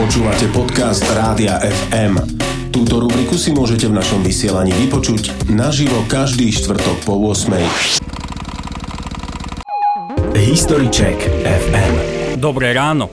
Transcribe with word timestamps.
Počúvate 0.00 0.48
podcast 0.56 1.04
Rádia 1.12 1.60
FM. 1.60 2.16
Túto 2.72 3.04
rubriku 3.04 3.36
si 3.36 3.52
môžete 3.52 3.84
v 3.84 4.00
našom 4.00 4.24
vysielaní 4.24 4.72
vypočuť 4.72 5.52
naživo 5.52 6.00
každý 6.08 6.48
štvrtok 6.56 7.04
po 7.04 7.20
8. 7.20 7.52
Check 10.88 11.20
FM 11.44 11.94
Dobré 12.40 12.72
ráno. 12.72 13.12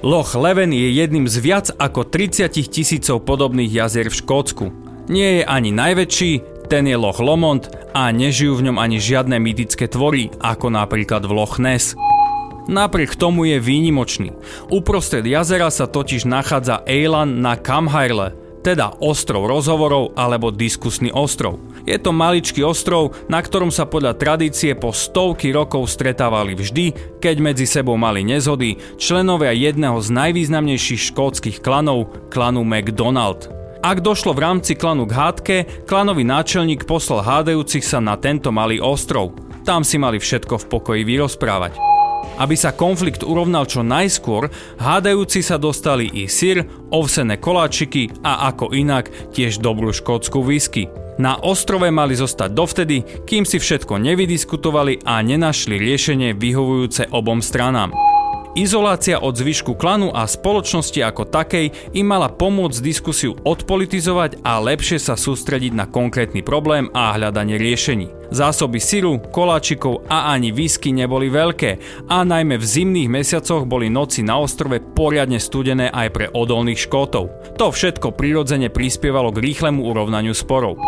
Loch 0.00 0.32
Leven 0.32 0.72
je 0.72 0.96
jedným 0.96 1.28
z 1.28 1.36
viac 1.44 1.68
ako 1.76 2.08
30 2.08 2.48
tisícov 2.72 3.20
podobných 3.20 3.84
jazier 3.84 4.08
v 4.08 4.16
Škótsku. 4.16 4.72
Nie 5.12 5.28
je 5.28 5.42
ani 5.44 5.76
najväčší, 5.76 6.64
ten 6.72 6.88
je 6.88 6.96
Loch 6.96 7.20
Lomond 7.20 7.68
a 7.92 8.08
nežijú 8.08 8.56
v 8.56 8.72
ňom 8.72 8.80
ani 8.80 8.96
žiadne 8.96 9.36
mytické 9.36 9.92
tvory, 9.92 10.32
ako 10.40 10.72
napríklad 10.72 11.20
v 11.28 11.36
Loch 11.36 11.60
Ness. 11.60 11.92
Napriek 12.64 13.12
tomu 13.20 13.44
je 13.44 13.60
výnimočný. 13.60 14.32
Uprostred 14.72 15.24
jazera 15.28 15.68
sa 15.68 15.84
totiž 15.84 16.24
nachádza 16.24 16.80
Eilan 16.88 17.44
na 17.44 17.60
Kamhairle, 17.60 18.32
teda 18.64 18.96
ostrov 19.04 19.44
rozhovorov 19.44 20.16
alebo 20.16 20.48
diskusný 20.48 21.12
ostrov. 21.12 21.60
Je 21.84 22.00
to 22.00 22.16
maličký 22.16 22.64
ostrov, 22.64 23.12
na 23.28 23.44
ktorom 23.44 23.68
sa 23.68 23.84
podľa 23.84 24.16
tradície 24.16 24.72
po 24.72 24.96
stovky 24.96 25.52
rokov 25.52 25.92
stretávali 25.92 26.56
vždy, 26.56 27.20
keď 27.20 27.36
medzi 27.44 27.68
sebou 27.68 28.00
mali 28.00 28.24
nezhody 28.24 28.80
členovia 28.96 29.52
jedného 29.52 30.00
z 30.00 30.08
najvýznamnejších 30.16 31.12
škótskych 31.12 31.60
klanov, 31.60 32.08
klanu 32.32 32.64
McDonald. 32.64 33.52
Ak 33.84 34.00
došlo 34.00 34.32
v 34.32 34.48
rámci 34.48 34.72
klanu 34.80 35.04
k 35.04 35.12
hádke, 35.12 35.56
klanový 35.84 36.24
náčelník 36.24 36.88
poslal 36.88 37.20
hádajúcich 37.20 37.84
sa 37.84 38.00
na 38.00 38.16
tento 38.16 38.48
malý 38.48 38.80
ostrov. 38.80 39.36
Tam 39.68 39.84
si 39.84 40.00
mali 40.00 40.16
všetko 40.16 40.56
v 40.56 40.68
pokoji 40.72 41.02
vyrozprávať. 41.04 41.93
Aby 42.40 42.58
sa 42.58 42.74
konflikt 42.74 43.22
urovnal 43.22 43.68
čo 43.68 43.86
najskôr, 43.86 44.50
hádajúci 44.80 45.40
sa 45.44 45.60
dostali 45.60 46.10
i 46.10 46.26
syr, 46.26 46.66
ovsené 46.90 47.38
koláčiky 47.38 48.10
a 48.22 48.50
ako 48.50 48.74
inak 48.74 49.10
tiež 49.30 49.62
dobrú 49.62 49.94
škótsku 49.94 50.42
whisky. 50.42 50.90
Na 51.14 51.38
ostrove 51.38 51.86
mali 51.94 52.18
zostať 52.18 52.50
dovtedy, 52.50 52.96
kým 53.22 53.46
si 53.46 53.62
všetko 53.62 54.02
nevydiskutovali 54.02 55.06
a 55.06 55.22
nenašli 55.22 55.78
riešenie 55.78 56.34
vyhovujúce 56.34 57.06
obom 57.14 57.38
stranám. 57.38 58.13
Izolácia 58.54 59.18
od 59.18 59.34
zvyšku 59.34 59.74
klanu 59.74 60.14
a 60.14 60.30
spoločnosti 60.30 61.02
ako 61.02 61.26
takej 61.26 61.74
im 61.90 62.06
mala 62.06 62.30
pomôcť 62.30 62.86
diskusiu 62.86 63.34
odpolitizovať 63.42 64.46
a 64.46 64.62
lepšie 64.62 65.02
sa 65.02 65.18
sústrediť 65.18 65.74
na 65.74 65.90
konkrétny 65.90 66.38
problém 66.46 66.86
a 66.94 67.10
hľadanie 67.18 67.58
riešení. 67.58 68.14
Zásoby 68.30 68.78
syru, 68.78 69.18
koláčikov 69.18 70.06
a 70.06 70.30
ani 70.30 70.54
whisky 70.54 70.94
neboli 70.94 71.34
veľké 71.34 71.70
a 72.06 72.22
najmä 72.22 72.54
v 72.54 72.62
zimných 72.62 73.10
mesiacoch 73.10 73.66
boli 73.66 73.90
noci 73.90 74.22
na 74.22 74.38
ostrove 74.38 74.78
poriadne 74.78 75.42
studené 75.42 75.90
aj 75.90 76.08
pre 76.14 76.26
odolných 76.30 76.78
škótov. 76.78 77.34
To 77.58 77.74
všetko 77.74 78.14
prirodzene 78.14 78.70
prispievalo 78.70 79.34
k 79.34 79.50
rýchlemu 79.50 79.82
urovnaniu 79.82 80.30
sporov. 80.30 80.78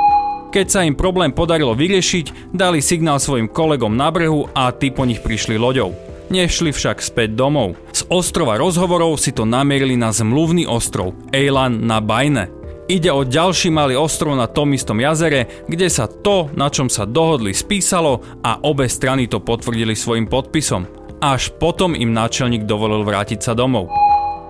Keď 0.54 0.66
sa 0.70 0.86
im 0.86 0.94
problém 0.94 1.34
podarilo 1.34 1.74
vyriešiť, 1.74 2.54
dali 2.54 2.78
signál 2.78 3.18
svojim 3.18 3.50
kolegom 3.50 3.90
na 3.98 4.14
brehu 4.14 4.46
a 4.54 4.70
tí 4.70 4.94
po 4.94 5.02
nich 5.02 5.18
prišli 5.18 5.58
loďou. 5.58 6.15
Nešli 6.26 6.74
však 6.74 6.98
späť 6.98 7.38
domov. 7.38 7.78
Z 7.94 8.02
ostrova 8.10 8.58
rozhovorov 8.58 9.14
si 9.14 9.30
to 9.30 9.46
namierili 9.46 9.94
na 9.94 10.10
zmluvný 10.10 10.66
ostrov 10.66 11.14
Eilan 11.30 11.86
na 11.86 12.02
Bajne. 12.02 12.50
Ide 12.90 13.10
o 13.14 13.22
ďalší 13.22 13.70
malý 13.70 13.94
ostrov 13.94 14.34
na 14.34 14.50
tom 14.50 14.74
istom 14.74 14.98
jazere, 14.98 15.66
kde 15.70 15.86
sa 15.86 16.10
to, 16.10 16.50
na 16.54 16.66
čom 16.66 16.90
sa 16.90 17.06
dohodli, 17.06 17.54
spísalo 17.54 18.22
a 18.42 18.58
obe 18.62 18.90
strany 18.90 19.30
to 19.30 19.38
potvrdili 19.38 19.94
svojim 19.94 20.26
podpisom. 20.26 20.86
Až 21.22 21.54
potom 21.62 21.94
im 21.94 22.10
náčelník 22.10 22.66
dovolil 22.66 23.06
vrátiť 23.06 23.42
sa 23.42 23.54
domov. 23.54 24.05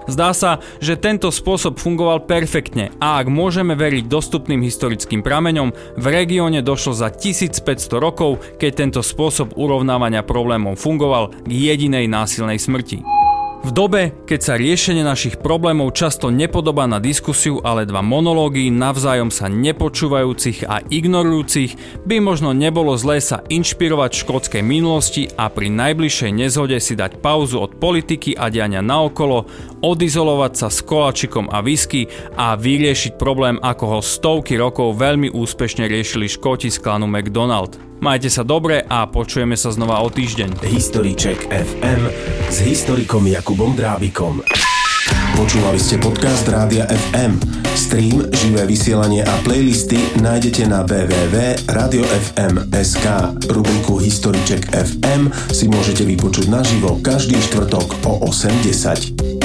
Zdá 0.07 0.31
sa, 0.31 0.63
že 0.79 0.95
tento 0.95 1.35
spôsob 1.35 1.83
fungoval 1.83 2.25
perfektne 2.31 2.95
a 3.03 3.19
ak 3.19 3.27
môžeme 3.27 3.75
veriť 3.75 4.07
dostupným 4.07 4.63
historickým 4.63 5.21
prameňom, 5.27 5.75
v 5.99 6.07
regióne 6.07 6.63
došlo 6.63 6.95
za 6.95 7.11
1500 7.11 7.67
rokov, 7.99 8.39
keď 8.63 8.71
tento 8.87 9.01
spôsob 9.03 9.59
urovnávania 9.59 10.23
problémov 10.23 10.79
fungoval 10.79 11.35
k 11.43 11.51
jedinej 11.51 12.07
násilnej 12.07 12.63
smrti. 12.63 13.26
V 13.67 13.75
dobe, 13.75 14.15
keď 14.31 14.41
sa 14.47 14.55
riešenie 14.55 15.03
našich 15.03 15.43
problémov 15.43 15.91
často 15.91 16.31
nepodobá 16.31 16.87
na 16.87 17.03
diskusiu, 17.03 17.59
ale 17.67 17.83
dva 17.83 17.99
monológy 17.99 18.71
navzájom 18.71 19.35
sa 19.35 19.51
nepočúvajúcich 19.51 20.71
a 20.71 20.87
ignorujúcich, 20.87 21.75
by 22.07 22.23
možno 22.23 22.55
nebolo 22.55 22.95
zlé 22.95 23.19
sa 23.19 23.43
inšpirovať 23.51 24.11
v 24.15 24.23
škótskej 24.23 24.63
minulosti 24.63 25.27
a 25.35 25.51
pri 25.51 25.67
najbližšej 25.75 26.31
nezhode 26.31 26.79
si 26.79 26.95
dať 26.95 27.19
pauzu 27.19 27.59
od 27.59 27.75
politiky 27.83 28.39
a 28.39 28.55
diania 28.55 28.87
naokolo, 28.87 29.51
odizolovať 29.83 30.53
sa 30.55 30.71
s 30.71 30.87
kolačikom 30.87 31.51
a 31.51 31.59
whisky 31.59 32.07
a 32.39 32.55
vyriešiť 32.55 33.19
problém, 33.19 33.59
ako 33.59 33.99
ho 33.99 33.99
stovky 33.99 34.55
rokov 34.55 34.95
veľmi 34.95 35.35
úspešne 35.35 35.91
riešili 35.91 36.31
škóti 36.31 36.71
z 36.71 36.79
klanu 36.79 37.11
McDonald. 37.11 37.86
Majte 38.07 38.31
sa 38.31 38.47
dobre 38.47 38.87
a 38.87 39.11
počujeme 39.11 39.59
sa 39.59 39.75
znova 39.75 39.99
o 39.99 40.07
týždeň. 40.07 40.63
Check 41.19 41.51
FM 41.51 42.07
s 42.47 42.63
historikom 42.63 43.27
Jakubom 43.27 43.75
Drábikom. 43.75 44.47
Počúvali 45.35 45.83
ste 45.83 45.99
podcast 45.99 46.47
Rádia 46.47 46.87
FM. 46.87 47.35
Stream, 47.75 48.31
živé 48.31 48.63
vysielanie 48.63 49.27
a 49.27 49.35
playlisty 49.43 49.99
nájdete 50.23 50.71
na 50.71 50.87
www.radiofm.sk. 50.87 53.07
Rubriku 53.51 53.99
Check 54.47 54.71
FM 54.71 55.27
si 55.51 55.67
môžete 55.67 56.07
vypočuť 56.07 56.47
naživo 56.47 57.03
každý 57.03 57.35
štvrtok 57.43 58.07
o 58.07 58.23
8.10. 58.31 59.36